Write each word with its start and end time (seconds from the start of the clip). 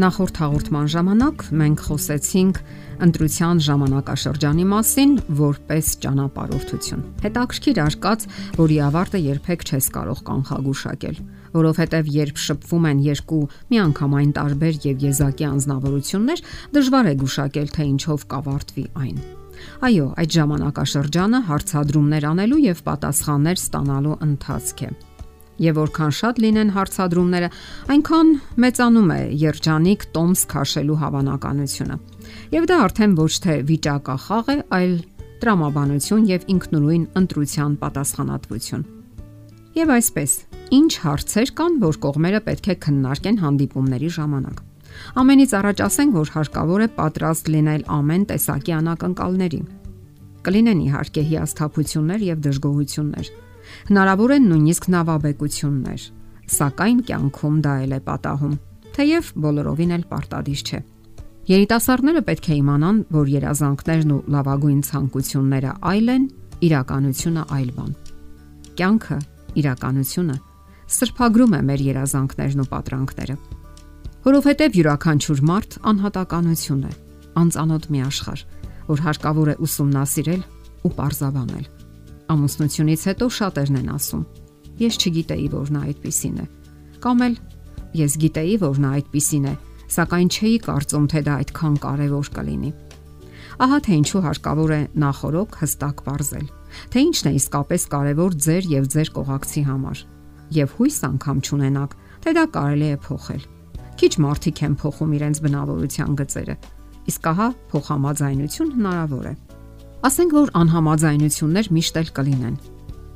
Նախորդ 0.00 0.38
հաղորդման 0.40 0.86
ժամանակ 0.92 1.42
մենք 1.60 1.80
խոսեցինք 1.84 2.58
ընտրության 3.04 3.58
ժամանակաշրջանի 3.66 4.64
մասին 4.70 5.10
որպես 5.40 5.90
ճանապարհորդություն։ 6.04 7.02
Հետաքրքիր 7.24 7.80
արկած, 7.84 8.24
որի 8.60 8.78
ավարտը 8.86 9.20
երբեք 9.24 9.66
չես 9.66 9.88
կարող 9.96 10.22
կանխագուշակել, 10.30 11.20
որովհետև 11.58 12.10
երբ 12.16 12.40
շփվում 12.46 12.88
են 12.92 13.04
երկու 13.10 13.42
միանգամայն 13.74 14.32
տարբեր 14.40 14.80
եւ 14.88 15.04
եզակի 15.10 15.48
անznավորություններ, 15.50 16.42
դժվար 16.80 17.10
է 17.10 17.14
գուշակել, 17.20 17.68
թե 17.76 17.88
ինչով 17.90 18.26
կավարտվի 18.32 18.86
այն։ 19.04 19.20
Այո, 19.84 20.06
այդ 20.16 20.34
ժամանակաշրջանը 20.40 21.44
հարցադրումներ 21.50 22.26
անելու 22.30 22.64
եւ 22.70 22.82
պատասխաններ 22.88 23.60
ստանալու 23.60 24.18
ընթացք 24.30 24.84
է 24.88 24.92
եւ 25.60 25.78
որքան 25.80 26.14
շատ 26.20 26.38
լինեն 26.44 26.70
հարցադրումները, 26.76 27.48
այնքան 27.94 28.30
մեծանում 28.64 29.10
է 29.14 29.20
երջանիկ 29.40 30.06
տոմս 30.14 30.44
քաշելու 30.50 30.98
հավանականությունը։ 31.00 31.96
Եվ 32.54 32.68
դա 32.70 32.78
արդեն 32.84 33.16
ոչ 33.20 33.32
թե 33.44 33.56
վիճակախաղ 33.70 34.50
է, 34.50 34.56
այլ 34.80 34.94
տրամաբանություն 35.40 36.24
եւ 36.30 36.48
ինքնուրույն 36.54 37.04
ընտրության 37.20 37.76
պատասխանատվություն։ 37.80 38.88
Եվ 39.70 39.92
այսպես, 39.94 40.32
ինչ 40.80 40.90
հարցեր 41.04 41.52
կան, 41.60 41.76
որ 41.84 41.98
կողմերը 42.04 42.40
պետք 42.48 42.66
է 42.70 42.76
քննարկեն 42.84 43.38
հանդիպումների 43.44 44.10
ժամանակ։ 44.16 44.64
Ամենից 45.20 45.52
առաջ 45.60 45.82
ասենք, 45.86 46.16
որ 46.18 46.32
հարկավոր 46.34 46.80
է 46.80 46.88
պատրաստ 46.96 47.50
լինել 47.54 47.84
ամեն 48.00 48.24
տեսակի 48.30 48.74
անակնկալների։ 48.80 49.60
Կլինեն 50.40 50.82
իհարկե 50.88 51.22
հիասթափություններ 51.30 52.26
եւ 52.30 52.42
դժգոհություններ 52.48 53.30
Հնարավոր 53.90 54.34
են 54.36 54.48
նույնիսկ 54.50 54.88
նավաբեկություններ, 54.94 56.02
սակայն 56.50 56.98
կյանքում 57.10 57.56
դա 57.64 57.74
էլ 57.84 57.94
է 57.94 58.00
պատահում, 58.10 58.54
թեև 58.96 59.32
բոլորովին 59.44 59.94
էլ 59.96 60.04
պարտադիր 60.10 60.62
չէ։ 60.66 60.80
Երիտասարդները 61.50 62.22
պետք 62.30 62.46
է 62.50 62.54
իմանան, 62.60 62.98
որ 63.10 63.32
երազանքներն 63.40 64.12
ու 64.14 64.20
լավագույն 64.34 64.80
ցանկությունները 64.90 65.72
այլ 65.90 66.12
են, 66.14 66.28
իրականությունը 66.70 67.42
այլ 67.56 67.70
բան։ 67.80 67.92
Կյանքը, 68.80 69.18
իրականությունը 69.60 70.36
սրբագրում 70.90 71.54
է 71.54 71.60
մեր 71.70 71.82
երազանքներն 71.86 72.62
ու 72.64 72.68
պատրանքները։ 72.70 73.36
Որովհետև 74.26 74.78
յուրաքանչյուր 74.80 75.42
մարդ 75.50 75.76
անհատականություն 75.90 76.82
է, 76.90 76.94
անծանոթ 77.40 77.90
մի 77.94 78.02
աշխարհ, 78.10 78.46
որ 78.90 79.04
հարկավոր 79.06 79.52
է 79.54 79.60
ուսումնասիրել 79.64 80.42
ու 80.84 80.96
parzavanել։ 80.98 81.79
Ամուսնությունից 82.30 83.02
հետո 83.10 83.26
շատերն 83.36 83.78
են 83.80 83.88
ասում. 83.90 84.22
Ես 84.80 84.98
չգիտեի, 85.00 85.46
որ 85.50 85.72
նա 85.74 85.80
այդպիսին 85.90 86.36
է։ 86.40 86.46
Կամ 87.02 87.24
էլ 87.26 87.34
ես 88.00 88.14
գիտեի, 88.22 88.54
որ 88.62 88.78
նա 88.84 88.90
այդպիսին 89.00 89.48
է, 89.50 89.54
սակայն 89.90 90.30
չէի 90.30 90.58
կարծում, 90.66 91.06
թե 91.10 91.20
դա 91.26 91.34
այդքան 91.40 91.76
կարևոր 91.84 92.30
կլինի։ 92.38 92.70
Ահա 93.60 93.78
թե 93.84 93.96
ինչու 94.00 94.22
հարկավոր 94.24 94.70
է 94.72 94.80
նախորոք 95.02 95.56
հստակ 95.60 96.02
ողրզել, 96.06 96.46
թե 96.94 97.02
ինչն 97.10 97.28
է 97.30 97.32
իսկապես 97.40 97.82
կարևոր 97.92 98.36
ձեր 98.46 98.68
եւ 98.70 98.86
ձեր 98.94 99.10
կողակցի 99.16 99.62
համար։ 99.68 100.02
Եվ 100.60 100.74
հույս 100.78 100.96
անգամ 101.10 101.42
չունենաք, 101.44 101.96
թե 102.24 102.34
դա 102.40 102.44
կարելի 102.56 102.88
է 102.90 103.00
փոխել։ 103.04 103.42
Քիչ 104.00 104.12
մարդիկ 104.24 104.62
են 104.70 104.74
փոխում 104.80 105.14
իրենց 105.18 105.40
բնավորության 105.44 106.16
գծերը, 106.20 106.56
իսկ 107.10 107.28
ահա 107.30 107.48
փոխհամաձայնություն 107.74 108.74
հնարավոր 108.80 109.26
է։ 109.28 109.34
Ասենք 110.00 110.30
որ 110.32 110.50
անհամաձայնություններ 110.56 111.66
միշտ 111.76 111.96
էլ 112.00 112.10
կլինեն։ 112.16 112.54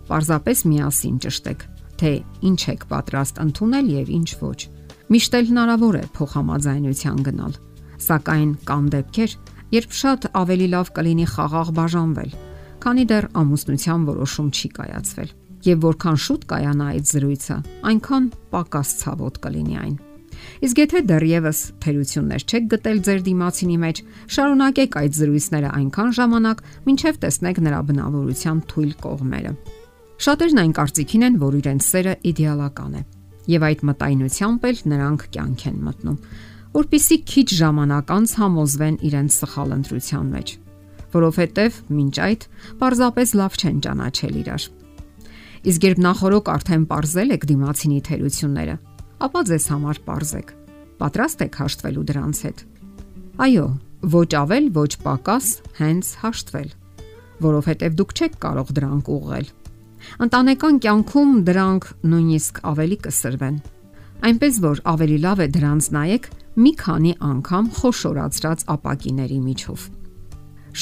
Պարզապես 0.05 0.59
միասին 0.69 1.15
ճշտեք, 1.25 1.63
թե 1.97 2.11
ինչ 2.45 2.61
եք 2.75 2.85
պատրաստ 2.91 3.41
ընդունել 3.45 3.89
եւ 3.95 4.11
ինչ 4.19 4.29
ոչ։ 4.43 4.59
Միշտ 5.15 5.37
էլ 5.39 5.49
հնարավոր 5.49 5.97
է 5.97 6.05
փոխհամաձայնության 6.19 7.23
գնալ, 7.25 7.57
սակայն 8.05 8.51
կան 8.69 8.85
դեպքեր, 8.95 9.37
երբ 9.81 9.97
շատ 10.05 10.29
ավելի 10.45 10.69
լավ 10.77 10.93
կլինի 11.01 11.27
խաղաղ 11.33 11.73
բաժանվել, 11.81 12.37
քանի 12.85 13.05
դեռ 13.15 13.29
ամուսնության 13.41 14.09
որոշում 14.13 14.51
չի 14.53 14.69
կայացվել։ 14.77 15.31
Եվ 15.65 15.79
որքան 15.89 16.19
շուտ 16.21 16.43
կայանա 16.53 16.89
այդ 16.93 17.13
զրույցը, 17.15 17.57
այնքան 17.89 18.25
պակաս 18.53 18.99
ցավոտ 19.01 19.41
կլինի 19.49 19.81
այն։ 19.85 19.97
Իսկ 20.65 20.81
եթե 20.85 21.01
դեռևս 21.11 21.61
թերություններ 21.85 22.45
չեք 22.45 22.67
գտել 22.75 22.99
ձեր 23.09 23.21
դիմացինի 23.29 23.79
մեջ, 23.85 24.01
շարունակեք 24.35 24.99
այդ 25.01 25.19
զրույցները 25.19 25.71
այնքան 25.79 26.11
ժամանակ, 26.19 26.63
մինչև 26.89 27.19
տեսնեք 27.25 27.61
նրա 27.65 27.81
բնավորության 27.91 28.63
թույլ 28.75 28.93
կողմերը։ 29.05 29.53
Շատերն 30.25 30.61
այն 30.63 30.73
կարծիքին 30.79 31.27
են, 31.27 31.39
որ 31.43 31.57
իրենց 31.59 31.87
սերը 31.91 32.15
իդեալական 32.31 32.93
է, 32.95 33.03
եւ 33.55 33.65
այդ 33.69 33.81
մտայնությամբ 33.89 34.67
էլ 34.71 34.79
նրանք 34.95 35.25
կյանք 35.35 35.65
են 35.69 35.81
մտնում, 35.85 36.19
որpիսի 36.75 37.19
քիչ 37.35 37.49
ժամանակ 37.59 38.15
անց 38.15 38.33
համոզվեն 38.41 38.97
իրենց 39.09 39.37
սխալ 39.43 39.75
ընտրության 39.75 40.31
մեջ, 40.35 40.55
որովհետեւ 41.15 41.77
մինչ 41.99 42.15
այդ 42.25 42.47
պարզապես 42.81 43.35
լավ 43.41 43.59
չեն 43.61 43.77
ճանաչել 43.85 44.39
իրար։ 44.45 44.65
Իսկ 45.65 45.87
երբ 45.89 46.01
նախորոք 46.05 46.51
արդեն 46.55 46.83
parzել 46.91 47.35
եք 47.35 47.47
դիմացինի 47.51 48.01
թերությունները, 48.09 48.75
ապա 49.25 49.41
ձեզ 49.49 49.67
համար 49.73 49.99
parzեք։ 50.05 50.51
Պատրաստ 51.01 51.43
եք 51.47 51.59
հաշտվելու 51.63 52.03
դրանց 52.11 52.41
հետ։ 52.45 52.59
Այո, 53.45 53.67
ոչ 54.15 54.31
ավել, 54.37 54.67
ոչ 54.75 54.91
պակաս, 55.05 55.47
հենց 55.79 56.11
հաշտվել, 56.21 56.69
որովհետև 57.45 57.97
դուք 58.01 58.15
չեք 58.15 58.35
կարող 58.45 58.73
դրանք 58.79 59.11
ուղղել։ 59.15 59.49
Ընտանեկան 60.25 60.81
կյանքում 60.85 61.31
դրանք 61.49 61.87
նույնիսկ 62.13 62.61
ավելի 62.71 62.99
կսրվեն։ 63.07 63.57
Այնպես 64.25 64.59
որ 64.65 64.83
ավելի 64.93 65.19
լավ 65.25 65.41
է 65.41 65.47
դրանց 65.57 65.89
նայեք 65.97 66.29
մի 66.65 66.73
քանի 66.85 67.13
անգամ 67.29 67.71
խոշորացրած 67.81 68.67
ապակիների 68.75 69.39
միջով։ 69.49 69.87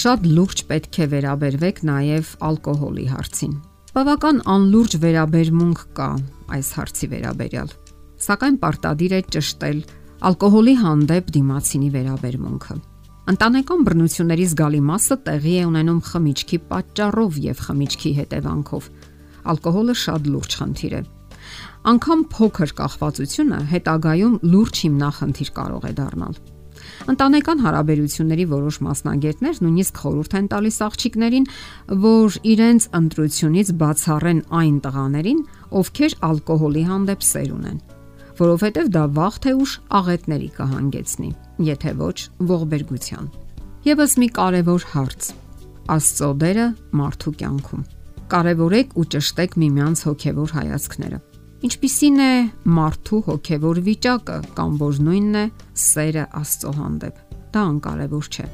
Շատ 0.03 0.27
լուրջ 0.35 0.65
պետք 0.73 0.99
է 0.99 1.07
վերաբերվեք 1.15 1.85
նաև 1.89 2.35
ալկոհոլի 2.49 3.07
հարցին։ 3.13 3.55
Բավական 3.93 4.43
անլուրջ 4.57 4.99
վերաբերմունք 5.05 5.87
կա 6.01 6.11
այս 6.59 6.75
հարցի 6.81 7.09
վերաբերյալ 7.13 7.73
սակայն 8.23 8.57
պարտադիր 8.63 9.13
է 9.19 9.21
ճշտել 9.35 9.79
ալկոհոլի 10.29 10.75
հանդեպ 10.79 11.31
դիմացինի 11.35 11.89
վերաբերմունքը։ 11.97 12.75
Ընտանեկան 13.33 13.83
բռնությունների 13.87 14.47
զգալի 14.53 14.81
մասը 14.87 15.17
տեղի 15.27 15.55
է 15.59 15.65
ունենում 15.71 15.99
խմիչքի 16.09 16.59
պատճառով 16.71 17.37
եւ 17.43 17.63
խմիչքի 17.67 18.13
հետևանքով։ 18.19 18.89
Ալկոհոլը 19.53 19.95
շատ 20.03 20.29
լուրջ 20.33 20.57
խնդիր 20.63 20.95
է։ 20.99 21.03
Անկամ 21.93 22.21
փոքր 22.35 22.73
կախվածությունը 22.79 23.61
հետագայում 23.73 24.35
լուրջ 24.53 24.83
հիմնախնդիր 24.87 25.51
կարող 25.59 25.87
է 25.87 25.93
դառնալ։ 25.99 26.37
Ընտանեկան 27.13 27.63
հարաբերությունների 27.63 28.47
որոշ 28.53 28.79
մասնագետներ 28.87 29.59
նույնիսկ 29.67 30.03
խորհուրդ 30.03 30.37
են 30.39 30.47
տալիս 30.53 30.79
աղջիկներին, 30.87 31.49
որ 32.07 32.39
իրենց 32.53 32.87
ընտրությունից 33.03 33.75
բացառեն 33.83 34.45
այն 34.63 34.77
տղաներին, 34.87 35.43
ովքեր 35.83 36.21
ալկոհոլի 36.31 36.87
հանդեպ 36.93 37.29
սեր 37.33 37.51
ունեն 37.59 37.83
որովհետև 38.39 38.91
դա 38.95 39.03
վաղ 39.17 39.39
թե 39.45 39.53
ուշ 39.63 39.73
աղետների 39.99 40.49
կհանգեցնի, 40.57 41.31
եթե 41.69 41.93
ոչ 41.99 42.19
ողբերգության։ 42.53 43.27
Եվս 43.83 44.13
մի 44.23 44.29
կարևոր 44.39 44.87
հարց. 44.93 45.29
Աստծո 45.93 46.31
դերը 46.43 46.67
մարդու 47.01 47.35
կյանքում։ 47.43 47.85
Կարևորեք 48.33 48.97
ու 48.97 49.07
ճշտեք 49.13 49.57
միմյանց 49.63 50.03
հոգևոր 50.07 50.55
հայացքները։ 50.57 51.19
Ինչպիսին 51.63 52.21
է 52.23 52.33
մարդու 52.79 53.21
հոգևոր 53.29 53.81
վիճակը 53.87 54.37
կամ 54.57 54.79
որ 54.81 55.01
նույնն 55.07 55.37
է 55.43 55.45
սերը 55.83 56.25
Աստծո 56.41 56.73
հանդեպ։ 56.79 57.21
Դա 57.53 57.65
անկարևոր 57.73 58.31
չէ։ 58.33 58.47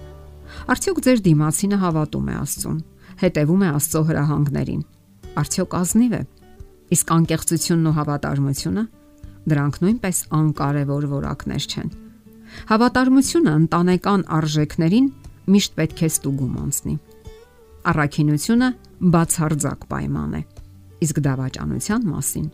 Արդյոք 0.74 1.00
ձեր 1.06 1.22
դիմացինը 1.28 1.78
հավատում 1.84 2.28
է 2.28 2.34
Աստծուն, 2.38 2.78
հետևում 3.22 3.62
է 3.64 3.70
Աստծո 3.78 4.02
հրահանգներին։ 4.08 4.82
Արդյոք 5.38 5.76
ազնիվ 5.78 6.12
է։ 6.18 6.22
Իսկ 6.98 7.12
անկեղծությունն 7.18 7.88
ու 7.88 7.96
հավատարմությունը 7.98 8.84
Դրանք 9.48 9.80
նույնպես 9.84 10.20
անկարևոր 10.38 11.08
որակներ 11.12 11.66
չեն։ 11.68 11.90
Հավատարմությունը 12.68 13.52
ընտանեկան 13.62 14.24
արժեքներին 14.38 15.10
միշտ 15.54 15.76
պետք 15.78 16.02
է 16.04 16.08
ստուգում 16.12 16.56
անցնի։ 16.62 16.94
Առաքինությունը 17.88 18.70
բացարձակ 19.14 19.86
պայման 19.92 20.32
է։ 20.38 20.42
Իսկ 21.06 21.20
դավաճանության 21.28 22.08
մասին 22.12 22.48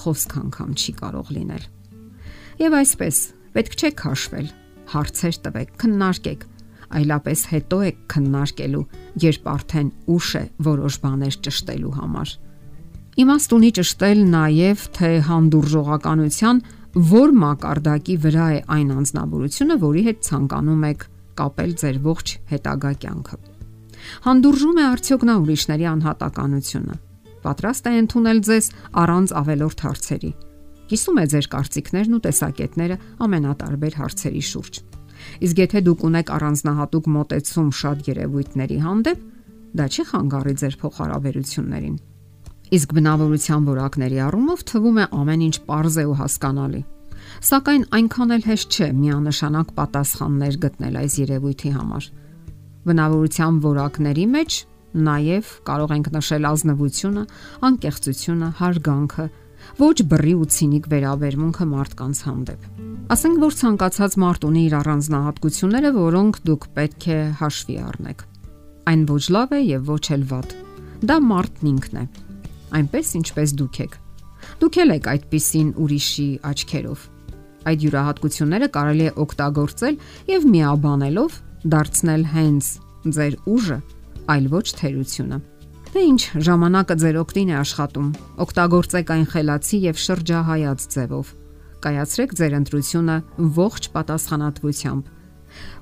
խոսք 0.00 0.36
անգամ 0.40 0.70
չի 0.80 0.92
կարող 1.00 1.32
լինել։ 1.36 1.64
Եվ 2.60 2.76
այսպես 2.80 3.18
պետք 3.54 3.76
չէ 3.80 3.90
քաշվել, 4.00 4.48
հարցեր 4.94 5.38
տվեք, 5.46 5.72
քննարկեք, 5.80 6.46
այլապես 7.00 7.42
հետո 7.50 7.78
եք 7.90 7.98
քննարկելու, 8.14 8.84
երբ 9.24 9.50
արդեն 9.54 9.90
ուշ 10.14 10.30
է 10.40 10.44
որոշ 10.70 10.98
բաներ 11.04 11.38
ճշտելու 11.46 11.94
համար։ 12.00 12.32
Իմաստ 13.20 13.52
ունի 13.52 13.68
ճշտել 13.76 14.20
նաև 14.32 14.82
թե 14.96 15.08
հանդուրժողականության 15.26 16.60
որ 17.10 17.32
մակարդակի 17.40 18.14
վրա 18.22 18.46
է 18.54 18.60
այն 18.76 18.92
անznավորությունը, 18.96 19.76
որի 19.82 20.04
հետ 20.06 20.20
ցանկանում 20.28 20.84
եք 20.88 21.04
կապել 21.40 21.74
ձեր 21.82 21.98
ողջ 22.06 22.32
հետագա 22.52 22.92
կյանքը։ 23.04 23.38
Հանդուրժում 24.24 24.80
է 24.80 24.84
արդյոք 24.88 25.26
նա 25.28 25.34
ուրիշների 25.42 25.86
անհատականությունը։ 25.90 26.96
Պատրաստ 27.44 27.90
է 27.90 27.92
ընդունել 28.00 28.40
ձեզ 28.48 28.70
առանց 29.04 29.34
ավելորդ 29.40 29.84
հարցերի։ 29.84 30.32
կիսում 30.90 31.20
է 31.20 31.24
ձեր 31.34 31.46
կարծիքներն 31.60 32.16
ու 32.16 32.22
տեսակետները 32.24 32.96
ամենատարբեր 33.26 33.98
հարցերի 34.00 34.44
շուրջ։ 34.50 34.84
Իսկ 35.44 35.60
եթե 35.60 35.82
դուք 35.90 36.06
ունեք 36.08 36.32
առանձնահատուկ 36.40 37.10
մոտեցում 37.20 37.68
շատ 37.80 38.08
երևույթների 38.10 38.78
հանդեպ, 38.88 39.26
դա 39.76 39.90
չի 39.92 40.04
խանգարի 40.10 40.54
ձեր 40.64 40.78
փոխհարաբերություններին։ 40.80 41.98
Իսկ 42.70 42.92
բնավորության 42.94 43.64
որակների 43.66 44.18
առումով 44.30 44.60
թվում 44.70 44.98
է 45.02 45.04
ամեն 45.20 45.40
ինչ 45.48 45.56
པարզ 45.64 45.94
է 45.98 46.04
ու 46.06 46.16
հասկանալի։ 46.20 46.82
Սակայն 47.50 47.84
այնքան 47.98 48.34
էլ 48.36 48.44
հեշտ 48.46 48.76
չէ 48.76 48.88
միանշանակ 49.00 49.72
պատասխաններ 49.78 50.58
գտնել 50.64 50.98
այս 51.00 51.16
երևույթի 51.20 51.72
համար։ 51.74 52.06
Բնավորության 52.86 53.58
որակների 53.64 54.26
մեջ 54.34 54.58
նաև 55.10 55.50
կարող 55.66 55.94
ենք 55.96 56.08
նշել 56.14 56.46
ազնվությունը, 56.50 57.24
անկեղծությունը, 57.70 58.48
հարգանքը, 58.60 59.26
ոչ 59.80 59.96
բռի 60.10 60.34
ու 60.40 60.48
ցինիկ 60.54 60.88
վերաբերմունքը 60.94 61.66
մարդկանց 61.74 62.22
հանդեպ։ 62.30 62.64
Ասենք 63.10 63.44
որ 63.44 63.54
ցանկացած 63.60 64.16
մարդ 64.22 64.46
ունի 64.50 64.64
իր 64.70 64.74
առանձնահատկությունները, 64.80 65.92
որոնք 65.98 66.42
դուք 66.46 66.66
պետք 66.78 67.06
է 67.10 67.20
հաշվի 67.42 67.78
առնեք։ 67.90 68.26
Այն 68.90 69.06
ոչ 69.10 69.24
լավ 69.36 69.54
է 69.58 69.62
եւ 69.66 69.94
ոչ 69.94 70.04
էլ 70.16 70.26
վատ։ 70.30 70.58
Դա 71.10 71.16
մարդն 71.30 71.70
ինքն 71.74 72.00
է։ 72.00 72.29
Այնպես 72.78 73.12
ինչպես 73.20 73.54
դուք 73.60 73.80
եք։ 73.84 73.96
Դուք 74.60 74.76
եք 74.80 75.08
այդպիսին 75.10 75.70
ուրիշի 75.84 76.28
աչքերով։ 76.50 77.06
Այդ 77.70 77.82
յուրահատկությունները 77.84 78.68
կարելի 78.76 79.06
է 79.10 79.14
օգտագործել 79.20 79.96
եւ 80.30 80.46
միաբանելով 80.54 81.38
դարձնել 81.74 82.22
հենց 82.34 82.68
ձեր 83.16 83.34
ուժը, 83.52 83.78
այլ 84.32 84.46
ոչ 84.54 84.66
թերությունը։ 84.80 85.38
Դե 85.90 86.02
ինչ, 86.06 86.22
ժամանակը 86.46 86.96
ձեր 87.02 87.16
օգտին 87.20 87.48
է 87.50 87.56
աշխատում։ 87.60 88.08
Օգտագործեք 88.46 89.08
այն 89.10 89.24
խելացի 89.34 89.78
եւ 89.90 90.00
շրջահայաց 90.06 90.84
ձևով։ 90.94 91.32
Կայացրեք 91.80 92.34
ձեր 92.40 92.52
ընտրությունը 92.60 93.16
ողջ 93.58 93.88
պատասխանատվությամբ։ 93.96 95.10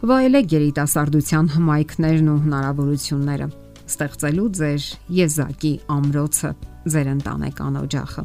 Վայելեք 0.09 0.53
երիտասարդության 0.59 1.51
հմայքներն 1.59 2.31
ու 2.33 2.39
հնարավորությունները, 2.49 3.49
ստեղծելու 3.89 4.49
ձեր 4.59 4.87
եզակի 5.19 5.73
ամրոցը, 5.97 6.53
ձեր 6.93 7.11
ընտանեկան 7.17 7.81
օջախը։ 7.83 8.25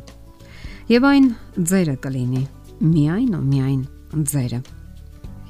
Եվ 0.94 1.10
այն 1.10 1.28
ձերը 1.74 1.98
կլինի 2.04 2.44
միայն 2.84 3.36
ու 3.38 3.44
միայն 3.50 3.84
ձերը։ 4.34 4.64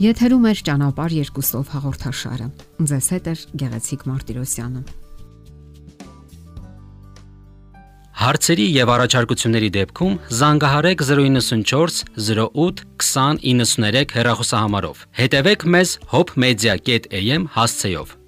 Եթերում 0.03 0.45
է 0.49 0.53
ճանապար 0.67 1.15
երկուսով 1.19 1.71
հաղորդաշարը։ 1.73 2.47
Ձեզ 2.89 3.07
հետ 3.13 3.29
է 3.29 3.33
Գեղեցիկ 3.61 4.05
Մարտիրոսյանը։ 4.09 4.83
Հարցերի 8.23 8.65
եւ 8.71 8.89
առաջարկությունների 8.93 9.69
դեպքում 9.75 10.13
զանգահարեք 10.39 11.03
094 11.09 12.03
08 12.23 12.83
2093 13.03 14.17
հեռախոսահամարով։ 14.17 15.05
Հետևեք 15.19 15.69
մեզ 15.75 15.95
hopmedia.am 16.13 17.49
հասցեով։ 17.57 18.22